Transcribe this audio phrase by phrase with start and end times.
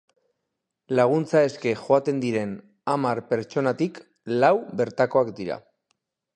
[0.99, 2.57] Laguntza eske joaten diren
[2.95, 4.03] hamar pertsonatik
[4.43, 5.63] lau bertakoak dira.